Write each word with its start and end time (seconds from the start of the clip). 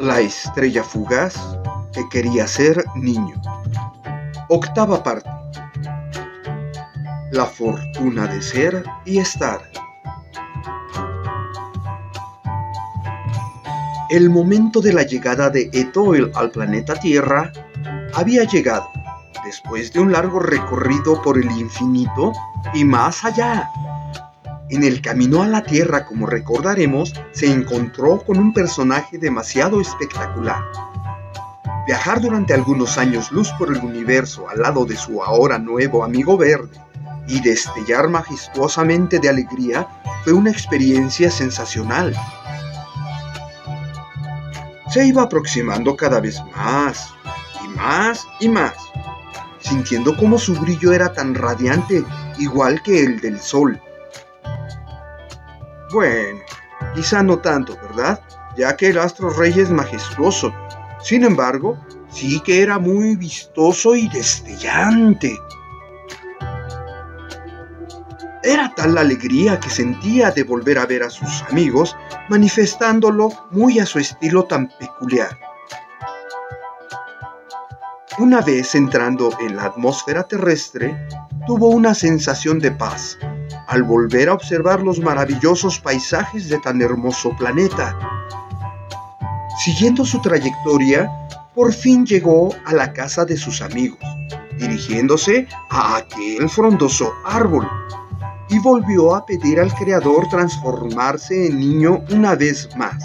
La 0.00 0.20
estrella 0.20 0.84
fugaz 0.84 1.34
que 1.92 2.08
quería 2.08 2.46
ser 2.46 2.84
niño. 2.94 3.34
Octava 4.48 5.02
parte. 5.02 5.28
La 7.32 7.44
fortuna 7.44 8.28
de 8.28 8.40
ser 8.40 8.84
y 9.04 9.18
estar. 9.18 9.60
El 14.10 14.30
momento 14.30 14.80
de 14.80 14.92
la 14.92 15.02
llegada 15.02 15.50
de 15.50 15.68
Etoil 15.72 16.30
al 16.36 16.52
planeta 16.52 16.94
Tierra 16.94 17.52
había 18.14 18.44
llegado, 18.44 18.88
después 19.44 19.92
de 19.92 19.98
un 19.98 20.12
largo 20.12 20.38
recorrido 20.38 21.20
por 21.22 21.38
el 21.38 21.50
infinito 21.50 22.32
y 22.72 22.84
más 22.84 23.24
allá. 23.24 23.68
En 24.70 24.84
el 24.84 25.00
camino 25.00 25.42
a 25.42 25.46
la 25.46 25.62
Tierra, 25.62 26.04
como 26.04 26.26
recordaremos, 26.26 27.14
se 27.32 27.50
encontró 27.50 28.22
con 28.22 28.38
un 28.38 28.52
personaje 28.52 29.18
demasiado 29.18 29.80
espectacular. 29.80 30.62
Viajar 31.86 32.20
durante 32.20 32.52
algunos 32.52 32.98
años 32.98 33.32
luz 33.32 33.50
por 33.58 33.74
el 33.74 33.78
universo 33.78 34.48
al 34.48 34.60
lado 34.60 34.84
de 34.84 34.96
su 34.96 35.22
ahora 35.22 35.58
nuevo 35.58 36.04
amigo 36.04 36.36
verde 36.36 36.78
y 37.26 37.40
destellar 37.40 38.08
majestuosamente 38.08 39.18
de 39.18 39.28
alegría 39.28 39.88
fue 40.24 40.34
una 40.34 40.50
experiencia 40.50 41.30
sensacional 41.30 42.14
se 44.90 45.06
iba 45.06 45.22
aproximando 45.22 45.96
cada 45.96 46.20
vez 46.20 46.42
más 46.56 47.10
y 47.62 47.68
más 47.76 48.26
y 48.40 48.48
más, 48.48 48.74
sintiendo 49.60 50.16
como 50.16 50.38
su 50.38 50.54
brillo 50.54 50.92
era 50.92 51.12
tan 51.12 51.34
radiante 51.34 52.04
igual 52.38 52.82
que 52.82 53.02
el 53.02 53.20
del 53.20 53.38
sol. 53.38 53.80
Bueno, 55.90 56.40
quizá 56.94 57.22
no 57.22 57.38
tanto, 57.38 57.76
¿verdad? 57.76 58.20
Ya 58.56 58.76
que 58.76 58.88
el 58.88 58.98
astro 58.98 59.30
rey 59.30 59.58
es 59.58 59.70
majestuoso. 59.70 60.52
Sin 61.00 61.24
embargo, 61.24 61.78
sí 62.10 62.40
que 62.40 62.62
era 62.62 62.78
muy 62.78 63.16
vistoso 63.16 63.94
y 63.94 64.08
destellante. 64.08 65.38
Era 68.42 68.72
tal 68.74 68.94
la 68.94 69.00
alegría 69.00 69.58
que 69.58 69.70
sentía 69.70 70.30
de 70.30 70.42
volver 70.42 70.78
a 70.78 70.86
ver 70.86 71.02
a 71.02 71.10
sus 71.10 71.42
amigos, 71.50 71.96
manifestándolo 72.28 73.30
muy 73.50 73.78
a 73.78 73.86
su 73.86 73.98
estilo 73.98 74.44
tan 74.44 74.68
peculiar. 74.78 75.38
Una 78.18 78.40
vez 78.42 78.74
entrando 78.74 79.30
en 79.40 79.56
la 79.56 79.64
atmósfera 79.64 80.24
terrestre, 80.24 81.08
tuvo 81.46 81.68
una 81.68 81.94
sensación 81.94 82.58
de 82.58 82.72
paz 82.72 83.18
al 83.68 83.82
volver 83.82 84.30
a 84.30 84.34
observar 84.34 84.80
los 84.80 84.98
maravillosos 84.98 85.78
paisajes 85.78 86.48
de 86.48 86.58
tan 86.58 86.80
hermoso 86.80 87.36
planeta. 87.36 87.96
Siguiendo 89.62 90.04
su 90.04 90.20
trayectoria, 90.22 91.10
por 91.54 91.72
fin 91.72 92.06
llegó 92.06 92.48
a 92.64 92.72
la 92.72 92.92
casa 92.92 93.24
de 93.26 93.36
sus 93.36 93.60
amigos, 93.60 93.98
dirigiéndose 94.58 95.46
a 95.70 95.96
aquel 95.96 96.48
frondoso 96.48 97.12
árbol 97.26 97.68
y 98.48 98.58
volvió 98.60 99.14
a 99.14 99.26
pedir 99.26 99.60
al 99.60 99.72
Creador 99.74 100.26
transformarse 100.30 101.48
en 101.48 101.58
niño 101.58 102.02
una 102.10 102.34
vez 102.34 102.74
más. 102.76 103.04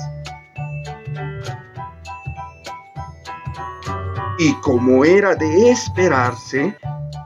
Y 4.40 4.54
como 4.62 5.04
era 5.04 5.36
de 5.36 5.72
esperarse, 5.72 6.78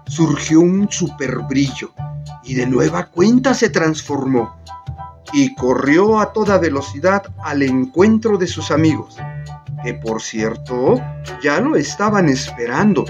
surgió 0.08 0.62
un 0.62 0.92
super 0.92 1.38
brillo 1.48 1.92
y 2.48 2.56
de 2.56 2.66
nueva 2.66 3.08
cuenta 3.08 3.54
se 3.54 3.70
transformó 3.70 4.56
y 5.34 5.54
corrió 5.56 6.20
a 6.20 6.34
toda 6.34 6.58
velocidad 6.58 7.24
al 7.44 7.62
encuentro 7.62 8.38
de 8.38 8.48
sus 8.48 8.72
amigos, 8.72 9.18
que 9.84 9.94
por 9.94 10.22
cierto 10.22 11.00
ya 11.44 11.60
lo 11.60 11.76
estaban 11.76 12.30
esperando 12.30 13.06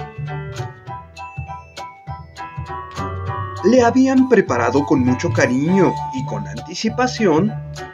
le 3.67 3.83
habían 3.83 4.29
preparado 4.29 4.85
con 4.85 5.01
mucho 5.01 5.31
cariño 5.31 5.93
y 6.13 6.25
con 6.25 6.47
anticipación 6.47 7.53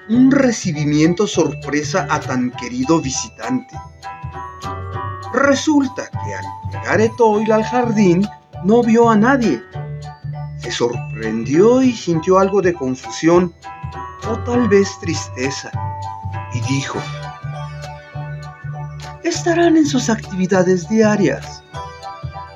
un 0.10 0.30
recibimiento 0.30 1.26
sorpresa 1.26 2.06
a 2.10 2.20
tan 2.20 2.52
querido 2.52 3.02
visitante. 3.02 3.76
Resulta 5.34 6.10
que 6.12 6.36
al 6.36 6.46
llegar 6.72 7.02
Etoil 7.02 7.52
al 7.52 7.64
jardín 7.64 8.28
no 8.64 8.84
vio 8.84 9.10
a 9.10 9.16
nadie. 9.16 9.64
Se 10.64 10.72
sorprendió 10.72 11.82
y 11.82 11.92
sintió 11.92 12.40
algo 12.40 12.62
de 12.62 12.74
confusión 12.74 13.54
o 14.30 14.38
tal 14.40 14.70
vez 14.70 14.90
tristeza 15.02 15.70
y 16.54 16.62
dijo, 16.62 17.00
estarán 19.24 19.76
en 19.76 19.86
sus 19.86 20.10
actividades 20.10 20.88
diarias 20.88 21.64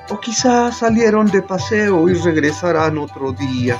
o 0.08 0.18
quizás 0.18 0.78
salieron 0.78 1.26
de 1.26 1.42
paseo 1.42 2.08
y 2.08 2.14
regresarán 2.14 2.96
otro 2.96 3.32
día. 3.32 3.76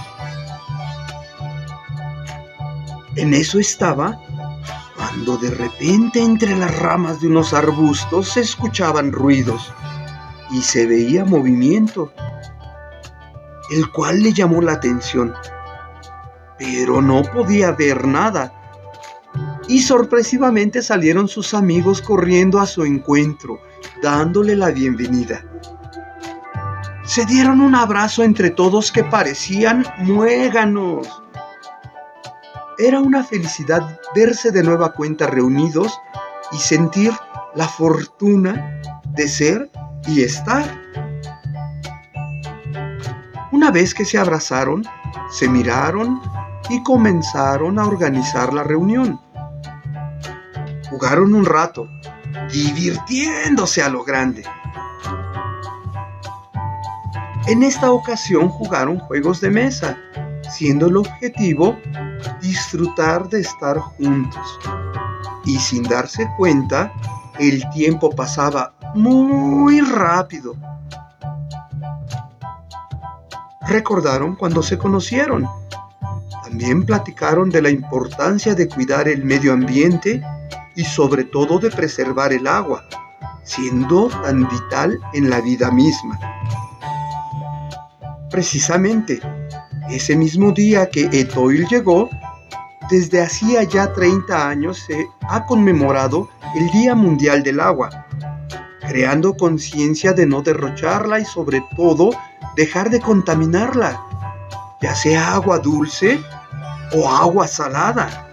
En 3.16 3.32
eso 3.32 3.58
estaba 3.58 4.20
cuando 4.94 5.38
de 5.38 5.50
repente 5.50 6.22
entre 6.22 6.54
las 6.54 6.78
ramas 6.80 7.20
de 7.20 7.28
unos 7.28 7.54
arbustos 7.54 8.28
se 8.28 8.40
escuchaban 8.40 9.10
ruidos 9.10 9.72
y 10.50 10.60
se 10.60 10.86
veía 10.86 11.24
movimiento, 11.24 12.12
el 13.70 13.90
cual 13.92 14.22
le 14.22 14.32
llamó 14.32 14.60
la 14.62 14.72
atención, 14.72 15.34
pero 16.58 17.00
no 17.00 17.22
podía 17.22 17.72
ver 17.72 18.06
nada. 18.06 18.52
Y 19.68 19.80
sorpresivamente 19.80 20.82
salieron 20.82 21.28
sus 21.28 21.54
amigos 21.54 22.00
corriendo 22.00 22.58
a 22.58 22.66
su 22.66 22.84
encuentro, 22.84 23.60
dándole 24.02 24.56
la 24.56 24.70
bienvenida 24.70 25.44
se 27.08 27.24
dieron 27.24 27.62
un 27.62 27.74
abrazo 27.74 28.22
entre 28.22 28.50
todos 28.50 28.92
que 28.92 29.02
parecían 29.02 29.82
muéganos. 29.96 31.08
Era 32.76 33.00
una 33.00 33.24
felicidad 33.24 33.98
verse 34.14 34.50
de 34.50 34.62
nueva 34.62 34.92
cuenta 34.92 35.26
reunidos 35.26 35.98
y 36.52 36.58
sentir 36.58 37.10
la 37.54 37.66
fortuna 37.66 38.82
de 39.14 39.26
ser 39.26 39.70
y 40.06 40.22
estar. 40.22 41.07
Una 43.58 43.72
vez 43.72 43.92
que 43.92 44.04
se 44.04 44.16
abrazaron, 44.16 44.84
se 45.32 45.48
miraron 45.48 46.20
y 46.70 46.80
comenzaron 46.84 47.80
a 47.80 47.86
organizar 47.86 48.54
la 48.54 48.62
reunión. 48.62 49.20
Jugaron 50.88 51.34
un 51.34 51.44
rato, 51.44 51.88
divirtiéndose 52.52 53.82
a 53.82 53.88
lo 53.88 54.04
grande. 54.04 54.44
En 57.48 57.64
esta 57.64 57.90
ocasión 57.90 58.48
jugaron 58.48 59.00
juegos 59.00 59.40
de 59.40 59.50
mesa, 59.50 59.98
siendo 60.48 60.86
el 60.86 60.96
objetivo 60.96 61.76
disfrutar 62.40 63.28
de 63.28 63.40
estar 63.40 63.76
juntos. 63.76 64.60
Y 65.46 65.58
sin 65.58 65.82
darse 65.82 66.30
cuenta, 66.36 66.92
el 67.40 67.68
tiempo 67.70 68.10
pasaba 68.10 68.72
muy 68.94 69.80
rápido. 69.80 70.54
Recordaron 73.68 74.34
cuando 74.34 74.62
se 74.62 74.78
conocieron. 74.78 75.46
También 76.42 76.86
platicaron 76.86 77.50
de 77.50 77.60
la 77.60 77.68
importancia 77.68 78.54
de 78.54 78.66
cuidar 78.66 79.08
el 79.08 79.24
medio 79.24 79.52
ambiente 79.52 80.22
y 80.74 80.84
sobre 80.84 81.24
todo 81.24 81.58
de 81.58 81.70
preservar 81.70 82.32
el 82.32 82.46
agua, 82.46 82.84
siendo 83.44 84.08
tan 84.08 84.48
vital 84.48 84.98
en 85.12 85.28
la 85.28 85.42
vida 85.42 85.70
misma. 85.70 86.18
Precisamente, 88.30 89.20
ese 89.90 90.16
mismo 90.16 90.52
día 90.52 90.88
que 90.88 91.10
Etoil 91.12 91.66
llegó, 91.68 92.08
desde 92.90 93.20
hacía 93.20 93.64
ya 93.64 93.92
30 93.92 94.48
años 94.48 94.78
se 94.86 95.06
ha 95.28 95.44
conmemorado 95.44 96.30
el 96.54 96.70
Día 96.70 96.94
Mundial 96.94 97.42
del 97.42 97.60
Agua, 97.60 98.06
creando 98.88 99.36
conciencia 99.36 100.12
de 100.12 100.26
no 100.26 100.42
derrocharla 100.42 101.20
y 101.20 101.24
sobre 101.24 101.62
todo 101.76 102.10
dejar 102.56 102.90
de 102.90 103.00
contaminarla, 103.00 104.00
ya 104.80 104.94
sea 104.94 105.34
agua 105.34 105.58
dulce 105.58 106.18
o 106.92 107.08
agua 107.08 107.46
salada. 107.46 108.26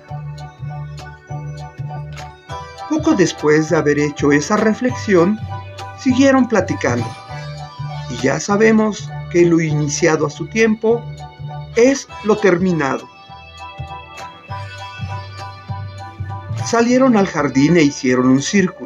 Poco 2.90 3.14
después 3.14 3.70
de 3.70 3.78
haber 3.78 4.00
hecho 4.00 4.32
esa 4.32 4.56
reflexión, 4.56 5.38
siguieron 6.00 6.48
platicando. 6.48 7.06
Y 8.10 8.24
ya 8.24 8.40
sabemos 8.40 9.10
que 9.32 9.46
lo 9.46 9.60
iniciado 9.60 10.28
a 10.28 10.30
su 10.30 10.48
tiempo 10.48 11.04
es 11.76 12.08
lo 12.24 12.38
terminado. 12.38 13.10
Salieron 16.66 17.18
al 17.18 17.28
jardín 17.28 17.78
e 17.78 17.84
hicieron 17.84 18.28
un 18.28 18.42
círculo. 18.42 18.85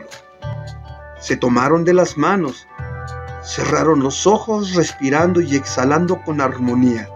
Se 1.30 1.38
tomaron 1.38 1.86
de 1.86 1.94
las 1.94 2.18
manos, 2.18 2.68
cerraron 3.44 4.00
los 4.00 4.26
ojos 4.26 4.74
respirando 4.74 5.42
y 5.42 5.56
exhalando 5.56 6.20
con 6.24 6.42
armonía. 6.42 7.08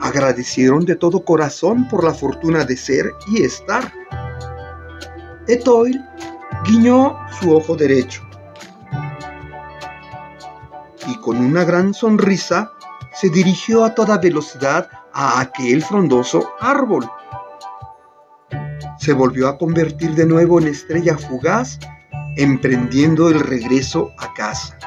Agradecieron 0.00 0.84
de 0.84 0.94
todo 0.94 1.24
corazón 1.24 1.88
por 1.88 2.04
la 2.04 2.14
fortuna 2.14 2.64
de 2.64 2.76
ser 2.76 3.12
y 3.26 3.42
estar. 3.42 3.92
Etoil 5.48 6.00
guiñó 6.64 7.16
su 7.40 7.56
ojo 7.56 7.74
derecho 7.74 8.22
y 11.08 11.16
con 11.16 11.38
una 11.38 11.64
gran 11.64 11.94
sonrisa 11.94 12.70
se 13.12 13.30
dirigió 13.30 13.84
a 13.84 13.96
toda 13.96 14.18
velocidad 14.18 14.88
a 15.12 15.40
aquel 15.40 15.82
frondoso 15.82 16.52
árbol. 16.60 17.10
Se 19.00 19.12
volvió 19.12 19.48
a 19.48 19.58
convertir 19.58 20.14
de 20.14 20.24
nuevo 20.24 20.60
en 20.60 20.68
estrella 20.68 21.18
fugaz, 21.18 21.80
emprendiendo 22.36 23.28
el 23.28 23.40
regreso 23.40 24.12
a 24.18 24.32
casa. 24.34 24.78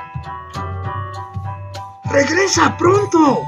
¡Regresa 2.11 2.75
pronto! 2.77 3.41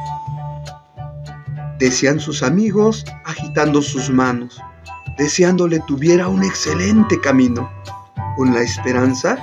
decían 1.80 2.20
sus 2.20 2.42
amigos 2.44 3.06
agitando 3.26 3.82
sus 3.82 4.10
manos, 4.10 4.62
deseándole 5.18 5.80
tuviera 5.82 6.28
un 6.28 6.44
excelente 6.44 7.20
camino, 7.22 7.70
con 8.36 8.54
la 8.54 8.62
esperanza 8.62 9.38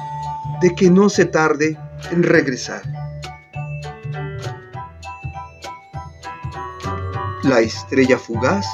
de 0.61 0.75
que 0.75 0.91
no 0.91 1.09
se 1.09 1.25
tarde 1.27 1.79
en 2.11 2.23
regresar. 2.23 2.83
La 7.43 7.61
estrella 7.61 8.19
fugaz 8.19 8.67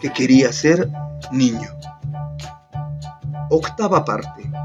que 0.00 0.12
quería 0.12 0.52
ser 0.52 0.88
niño. 1.32 1.70
Octava 3.50 4.04
parte. 4.04 4.55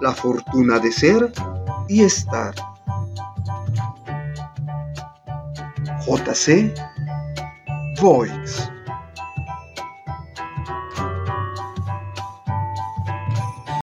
La 0.00 0.14
fortuna 0.14 0.78
de 0.78 0.90
ser 0.92 1.32
y 1.88 2.02
estar. 2.02 2.54
JC 6.06 6.72
Voix. 8.00 8.70